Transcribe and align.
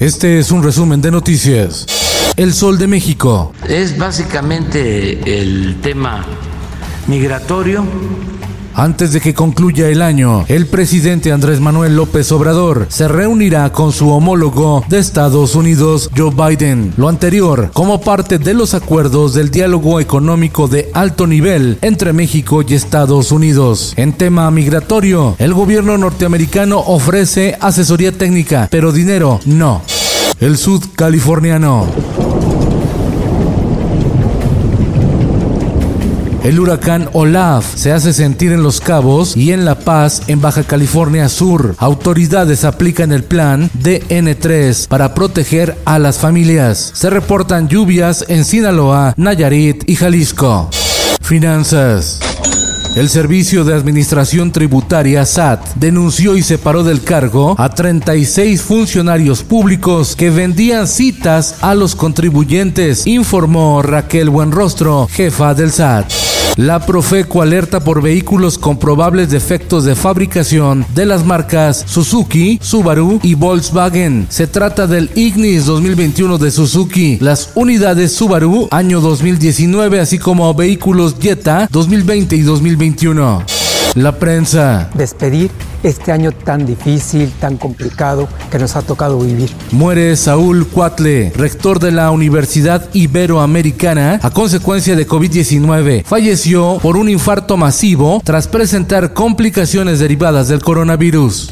Este 0.00 0.40
es 0.40 0.50
un 0.50 0.64
resumen 0.64 1.00
de 1.00 1.12
noticias. 1.12 1.86
El 2.36 2.52
Sol 2.52 2.78
de 2.78 2.88
México. 2.88 3.52
Es 3.68 3.96
básicamente 3.96 5.40
el 5.40 5.76
tema 5.80 6.24
migratorio 7.06 7.84
antes 8.74 9.12
de 9.12 9.20
que 9.20 9.34
concluya 9.34 9.88
el 9.88 10.02
año, 10.02 10.44
el 10.48 10.66
presidente 10.66 11.32
Andrés 11.32 11.60
Manuel 11.60 11.96
López 11.96 12.30
Obrador 12.32 12.86
se 12.88 13.08
reunirá 13.08 13.70
con 13.72 13.92
su 13.92 14.10
homólogo 14.10 14.84
de 14.88 14.98
Estados 14.98 15.54
Unidos, 15.54 16.10
Joe 16.16 16.30
Biden. 16.30 16.92
Lo 16.96 17.08
anterior, 17.08 17.70
como 17.72 18.00
parte 18.00 18.38
de 18.38 18.54
los 18.54 18.74
acuerdos 18.74 19.34
del 19.34 19.50
diálogo 19.50 20.00
económico 20.00 20.68
de 20.68 20.90
alto 20.92 21.26
nivel 21.26 21.78
entre 21.82 22.12
México 22.12 22.62
y 22.66 22.74
Estados 22.74 23.32
Unidos. 23.32 23.94
En 23.96 24.12
tema 24.12 24.50
migratorio, 24.50 25.36
el 25.38 25.54
gobierno 25.54 25.96
norteamericano 25.96 26.78
ofrece 26.80 27.56
asesoría 27.60 28.12
técnica, 28.12 28.68
pero 28.70 28.92
dinero 28.92 29.40
no. 29.44 29.82
El 30.40 30.56
sudcaliforniano. 30.58 31.86
El 36.44 36.60
huracán 36.60 37.08
Olaf 37.14 37.64
se 37.74 37.90
hace 37.90 38.12
sentir 38.12 38.52
en 38.52 38.62
Los 38.62 38.82
Cabos 38.82 39.34
y 39.34 39.52
en 39.52 39.64
La 39.64 39.78
Paz, 39.78 40.20
en 40.26 40.42
Baja 40.42 40.62
California 40.62 41.30
Sur. 41.30 41.74
Autoridades 41.78 42.64
aplican 42.64 43.12
el 43.12 43.24
plan 43.24 43.70
DN3 43.82 44.86
para 44.88 45.14
proteger 45.14 45.74
a 45.86 45.98
las 45.98 46.18
familias. 46.18 46.92
Se 46.94 47.08
reportan 47.08 47.68
lluvias 47.68 48.26
en 48.28 48.44
Sinaloa, 48.44 49.14
Nayarit 49.16 49.88
y 49.88 49.96
Jalisco. 49.96 50.68
Finanzas. 51.22 52.20
El 52.94 53.08
Servicio 53.08 53.64
de 53.64 53.74
Administración 53.74 54.52
Tributaria 54.52 55.26
SAT 55.26 55.74
denunció 55.74 56.36
y 56.36 56.42
separó 56.42 56.84
del 56.84 57.02
cargo 57.02 57.56
a 57.58 57.68
36 57.68 58.62
funcionarios 58.62 59.42
públicos 59.42 60.14
que 60.14 60.30
vendían 60.30 60.86
citas 60.86 61.56
a 61.60 61.74
los 61.74 61.96
contribuyentes, 61.96 63.04
informó 63.08 63.82
Raquel 63.82 64.30
Buenrostro, 64.30 65.08
jefa 65.10 65.54
del 65.54 65.72
SAT. 65.72 66.06
La 66.56 66.86
Profeco 66.86 67.42
alerta 67.42 67.80
por 67.80 68.00
vehículos 68.00 68.58
con 68.58 68.78
probables 68.78 69.28
defectos 69.28 69.84
de 69.84 69.96
fabricación 69.96 70.86
de 70.94 71.04
las 71.04 71.26
marcas 71.26 71.82
Suzuki, 71.84 72.60
Subaru 72.62 73.18
y 73.24 73.34
Volkswagen. 73.34 74.28
Se 74.28 74.46
trata 74.46 74.86
del 74.86 75.10
Ignis 75.16 75.66
2021 75.66 76.38
de 76.38 76.52
Suzuki, 76.52 77.18
las 77.20 77.50
unidades 77.56 78.12
Subaru 78.12 78.68
año 78.70 79.00
2019, 79.00 79.98
así 79.98 80.18
como 80.18 80.54
vehículos 80.54 81.16
Jetta 81.20 81.66
2020 81.72 82.36
y 82.36 82.42
2021. 82.42 82.83
La 83.94 84.18
prensa. 84.18 84.90
Despedir 84.94 85.50
este 85.82 86.12
año 86.12 86.32
tan 86.32 86.66
difícil, 86.66 87.32
tan 87.40 87.56
complicado 87.56 88.28
que 88.50 88.58
nos 88.58 88.76
ha 88.76 88.82
tocado 88.82 89.18
vivir. 89.20 89.50
Muere 89.70 90.16
Saúl 90.16 90.66
Cuatle, 90.66 91.32
rector 91.36 91.78
de 91.78 91.92
la 91.92 92.10
Universidad 92.10 92.88
Iberoamericana, 92.92 94.18
a 94.22 94.30
consecuencia 94.30 94.96
de 94.96 95.06
COVID-19. 95.06 96.04
Falleció 96.04 96.78
por 96.82 96.96
un 96.96 97.08
infarto 97.08 97.56
masivo 97.56 98.20
tras 98.24 98.48
presentar 98.48 99.12
complicaciones 99.12 99.98
derivadas 99.98 100.48
del 100.48 100.62
coronavirus. 100.62 101.50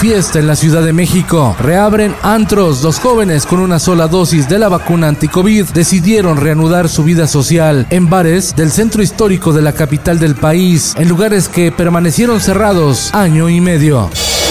Fiesta 0.00 0.38
en 0.38 0.46
la 0.46 0.56
Ciudad 0.56 0.82
de 0.82 0.94
México. 0.94 1.54
Reabren 1.60 2.14
antros. 2.22 2.82
Los 2.82 2.98
jóvenes 2.98 3.44
con 3.44 3.60
una 3.60 3.78
sola 3.78 4.08
dosis 4.08 4.48
de 4.48 4.58
la 4.58 4.70
vacuna 4.70 5.08
anticovid 5.08 5.66
decidieron 5.74 6.38
reanudar 6.38 6.88
su 6.88 7.04
vida 7.04 7.26
social 7.26 7.86
en 7.90 8.08
bares 8.08 8.56
del 8.56 8.70
centro 8.70 9.02
histórico 9.02 9.52
de 9.52 9.60
la 9.60 9.74
capital 9.74 10.18
del 10.18 10.36
país, 10.36 10.94
en 10.96 11.06
lugares 11.06 11.50
que 11.50 11.70
permanecieron 11.70 12.40
cerrados 12.40 13.14
año 13.14 13.50
y 13.50 13.60
medio. 13.60 14.08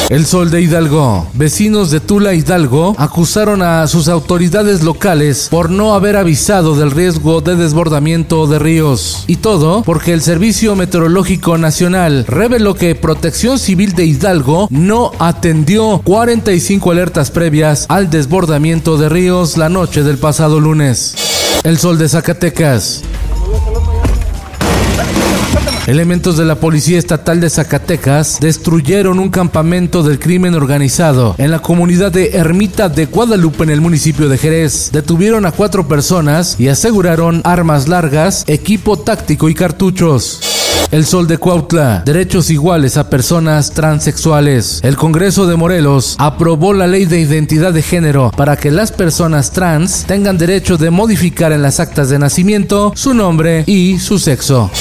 El 0.09 0.25
Sol 0.25 0.50
de 0.50 0.59
Hidalgo. 0.59 1.28
Vecinos 1.36 1.92
de 1.92 2.00
Tula 2.00 2.34
Hidalgo 2.34 2.96
acusaron 2.97 3.62
a 3.62 3.86
sus 3.86 4.08
autoridades 4.08 4.81
locales 4.81 5.50
por 5.52 5.70
no 5.70 5.94
haber 5.94 6.18
avisado 6.18 6.75
del 6.75 6.90
riesgo 6.90 7.42
de 7.42 7.56
desbordamiento 7.56 8.48
de 8.48 8.58
ríos. 8.58 9.24
Y 9.28 9.36
todo 9.36 9.84
porque 9.84 10.14
el 10.14 10.24
Servicio 10.24 10.75
Meteorológico 10.75 11.59
Nacional 11.59 12.25
reveló 12.28 12.74
que 12.74 12.96
Protección 12.96 13.59
Civil 13.59 13.94
de 13.94 14.06
Hidalgo 14.06 14.68
no 14.72 15.12
atendió 15.19 16.02
45 16.03 16.90
alertas 16.90 17.30
previas 17.30 17.86
al 17.88 18.09
desbordamiento 18.09 18.98
de 18.98 19.09
ríos 19.09 19.58
la 19.58 19.69
noche 19.69 20.02
del 20.02 20.18
pasado 20.18 20.59
lunes. 20.59 21.14
El 21.64 21.78
Sol 21.78 22.00
de 22.00 22.09
Zacatecas. 22.09 23.03
Elementos 25.88 26.38
de 26.38 26.46
la 26.46 26.56
Policía 26.56 27.00
Estatal 27.00 27.42
de 27.42 27.50
Zacatecas 27.50 28.38
destruyeron 28.40 29.18
un 29.18 29.30
campamento 29.30 30.03
del 30.03 30.20
crimen 30.20 30.53
organizado 30.53 31.34
en 31.40 31.50
la 31.50 31.59
comunidad 31.59 32.12
de 32.12 32.30
Ermita 32.38 32.90
de 32.90 33.08
Guadalupe 33.08 33.64
en 33.64 33.72
el 33.72 33.81
municipio 33.81 34.30
de 34.30 34.38
Jerez. 34.38 34.92
Detuvieron 34.92 35.48
a 35.48 35.52
cuatro 35.52 35.88
personas 35.88 36.56
y 36.59 36.68
aseguraron 36.68 37.42
armas 37.44 37.88
largas, 37.88 38.44
equipo 38.48 39.00
táctico 39.00 39.50
y 39.50 39.56
cartuchos. 39.56 40.42
El 40.92 41.06
Sol 41.06 41.28
de 41.28 41.38
Cuautla, 41.38 42.03
derechos 42.06 42.50
iguales 42.50 42.98
a 42.98 43.09
personas 43.09 43.72
transexuales. 43.72 44.80
El 44.84 44.96
Congreso 44.96 45.46
de 45.46 45.56
Morelos 45.56 46.16
aprobó 46.18 46.74
la 46.74 46.88
ley 46.88 47.06
de 47.06 47.19
identidad 47.19 47.74
de 47.74 47.81
género 47.81 48.31
para 48.36 48.58
que 48.58 48.72
las 48.72 48.92
personas 48.92 49.52
trans 49.52 50.06
tengan 50.08 50.38
derecho 50.38 50.78
de 50.78 50.90
modificar 50.90 51.52
en 51.52 51.62
las 51.62 51.80
actas 51.80 52.09
de 52.09 52.18
nacimiento 52.18 52.92
su 52.96 53.14
nombre 53.14 53.64
y 53.68 54.00
su 54.00 54.18
sexo. 54.18 54.72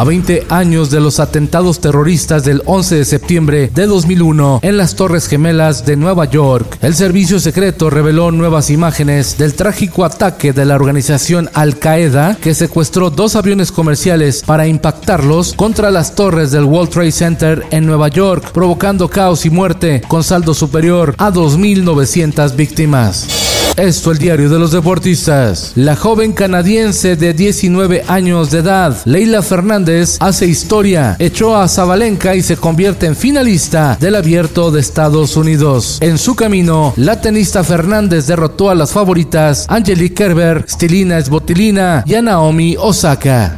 A 0.00 0.04
20 0.04 0.46
años 0.48 0.90
de 0.90 0.98
los 0.98 1.20
atentados 1.20 1.78
terroristas 1.78 2.42
del 2.42 2.62
11 2.64 2.94
de 2.94 3.04
septiembre 3.04 3.70
de 3.74 3.84
2001 3.84 4.60
en 4.62 4.78
las 4.78 4.94
Torres 4.94 5.26
Gemelas 5.26 5.84
de 5.84 5.96
Nueva 5.96 6.24
York, 6.24 6.78
el 6.80 6.94
servicio 6.94 7.38
secreto 7.38 7.90
reveló 7.90 8.30
nuevas 8.30 8.70
imágenes 8.70 9.36
del 9.36 9.52
trágico 9.52 10.06
ataque 10.06 10.54
de 10.54 10.64
la 10.64 10.76
organización 10.76 11.50
Al 11.52 11.78
Qaeda 11.78 12.38
que 12.40 12.54
secuestró 12.54 13.10
dos 13.10 13.36
aviones 13.36 13.72
comerciales 13.72 14.42
para 14.42 14.66
impactarlos 14.66 15.52
contra 15.52 15.90
las 15.90 16.14
torres 16.14 16.50
del 16.50 16.64
World 16.64 16.88
Trade 16.88 17.12
Center 17.12 17.66
en 17.70 17.84
Nueva 17.84 18.08
York, 18.08 18.52
provocando 18.52 19.10
caos 19.10 19.44
y 19.44 19.50
muerte 19.50 20.00
con 20.08 20.24
saldo 20.24 20.54
superior 20.54 21.14
a 21.18 21.30
2.900 21.30 22.56
víctimas. 22.56 23.49
Esto 23.80 24.10
el 24.10 24.18
diario 24.18 24.50
de 24.50 24.58
los 24.58 24.72
deportistas. 24.72 25.72
La 25.74 25.96
joven 25.96 26.34
canadiense 26.34 27.16
de 27.16 27.32
19 27.32 28.04
años 28.08 28.50
de 28.50 28.58
edad, 28.58 28.94
Leila 29.06 29.40
Fernández, 29.40 30.18
hace 30.20 30.44
historia. 30.44 31.16
Echó 31.18 31.56
a 31.56 31.66
Zabalenka 31.66 32.34
y 32.34 32.42
se 32.42 32.58
convierte 32.58 33.06
en 33.06 33.16
finalista 33.16 33.96
del 33.98 34.16
abierto 34.16 34.70
de 34.70 34.80
Estados 34.80 35.34
Unidos. 35.34 35.96
En 36.02 36.18
su 36.18 36.36
camino, 36.36 36.92
la 36.96 37.22
tenista 37.22 37.64
Fernández 37.64 38.26
derrotó 38.26 38.68
a 38.68 38.74
las 38.74 38.92
favoritas 38.92 39.64
Angelique 39.70 40.14
Kerber, 40.14 40.66
Stilina 40.68 41.16
Esbotilina 41.16 42.04
y 42.06 42.16
a 42.16 42.20
Naomi 42.20 42.76
Osaka. 42.78 43.56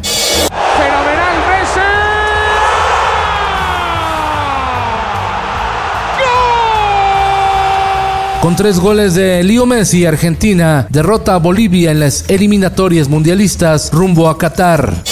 Con 8.43 8.57
tres 8.57 8.81
goles 8.81 9.15
de 9.15 9.41
Leo 9.45 9.67
Messi, 9.67 10.05
Argentina 10.05 10.89
derrota 10.91 11.37
a 11.37 11.39
Bolivia 11.39 11.93
en 11.93 12.01
las 12.01 12.29
eliminatorias 12.29 13.09
mundialistas 13.09 13.91
rumbo 13.93 14.29
a 14.29 14.37
Qatar. 14.37 15.05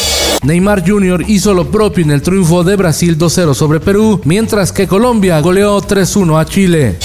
Neymar 0.43 0.83
Jr. 0.85 1.23
hizo 1.29 1.55
lo 1.55 1.71
propio 1.71 2.03
en 2.03 2.11
el 2.11 2.23
triunfo 2.23 2.65
de 2.65 2.75
Brasil 2.75 3.17
2-0 3.17 3.55
sobre 3.55 3.79
Perú, 3.79 4.21
mientras 4.25 4.73
que 4.73 4.89
Colombia 4.89 5.39
goleó 5.39 5.81
3-1 5.81 6.41
a 6.41 6.45
Chile. 6.45 6.99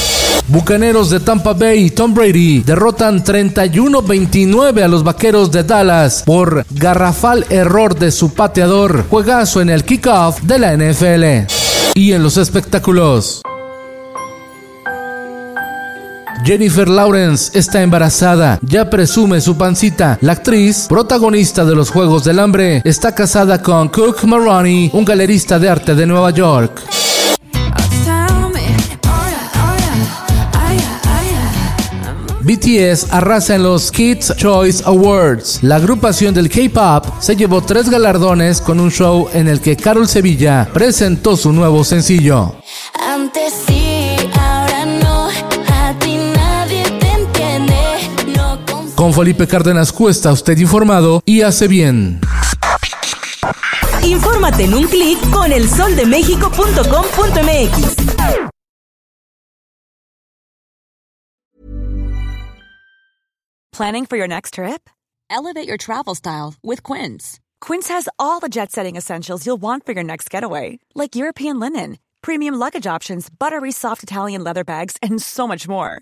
Bucaneros 0.47 1.11
de 1.11 1.19
Tampa 1.19 1.53
Bay 1.53 1.85
y 1.85 1.89
Tom 1.91 2.15
Brady 2.15 2.61
derrotan 2.61 3.23
31-29 3.23 4.81
a 4.81 4.87
los 4.87 5.03
Vaqueros 5.03 5.51
de 5.51 5.63
Dallas 5.63 6.23
por 6.25 6.65
garrafal 6.71 7.45
error 7.51 7.99
de 7.99 8.09
su 8.09 8.33
pateador. 8.33 9.05
Juegazo 9.11 9.61
en 9.61 9.69
el 9.69 9.85
kickoff 9.85 10.41
de 10.41 10.57
la 10.57 10.75
NFL. 10.75 11.53
Y 11.93 12.13
en 12.13 12.23
los 12.23 12.37
espectáculos. 12.37 13.43
Jennifer 16.45 16.87
Lawrence 16.87 17.57
está 17.57 17.81
embarazada, 17.81 18.59
ya 18.61 18.87
presume 18.87 19.41
su 19.41 19.57
pancita. 19.57 20.19
La 20.21 20.33
actriz, 20.33 20.85
protagonista 20.87 21.65
de 21.65 21.73
los 21.73 21.89
Juegos 21.89 22.23
del 22.23 22.37
Hambre, 22.37 22.83
está 22.85 23.15
casada 23.15 23.63
con 23.63 23.89
Cook 23.89 24.25
Maroney, 24.25 24.91
un 24.93 25.03
galerista 25.03 25.57
de 25.57 25.69
arte 25.69 25.95
de 25.95 26.05
Nueva 26.05 26.29
York. 26.29 26.83
BTS 32.41 33.11
arrasa 33.11 33.55
en 33.55 33.63
los 33.63 33.91
Kids 33.91 34.35
Choice 34.37 34.83
Awards. 34.85 35.63
La 35.63 35.77
agrupación 35.77 36.31
del 36.31 36.47
K-pop 36.47 37.19
se 37.19 37.35
llevó 37.35 37.63
tres 37.63 37.89
galardones 37.89 38.61
con 38.61 38.79
un 38.79 38.91
show 38.91 39.29
en 39.33 39.47
el 39.47 39.59
que 39.61 39.75
Carol 39.75 40.07
Sevilla 40.07 40.69
presentó 40.71 41.35
su 41.35 41.51
nuevo 41.51 41.83
sencillo. 41.83 42.53
Antes 43.03 43.64
Con 48.95 49.13
Felipe 49.13 49.45
Cárdenas 49.45 49.91
Cuesta, 49.91 50.31
usted 50.31 50.57
informado 50.57 51.21
y 51.25 51.41
hace 51.41 51.67
bien. 51.67 52.21
Infórmate 54.03 54.63
en 54.63 54.73
un 54.73 54.87
clic 54.87 55.19
con 55.31 55.51
elsoldemexico.com.mx. 55.51 57.95
Planning 63.73 64.05
for 64.05 64.17
your 64.17 64.27
next 64.27 64.53
trip? 64.53 64.89
Elevate 65.29 65.67
your 65.67 65.77
travel 65.77 66.15
style 66.15 66.53
with 66.63 66.81
Quince. 66.81 67.41
Quince 67.59 67.89
has 67.89 68.07
all 68.17 68.39
the 68.39 68.47
jet 68.47 68.71
setting 68.71 68.95
essentials 68.95 69.45
you'll 69.45 69.57
want 69.61 69.85
for 69.85 69.91
your 69.91 70.03
next 70.03 70.29
getaway, 70.29 70.79
like 70.93 71.17
European 71.17 71.59
linen, 71.59 71.97
premium 72.21 72.55
luggage 72.55 72.87
options, 72.87 73.27
buttery 73.29 73.73
soft 73.73 74.01
Italian 74.03 74.45
leather 74.45 74.63
bags, 74.63 74.95
and 75.03 75.21
so 75.21 75.45
much 75.45 75.67
more. 75.67 76.01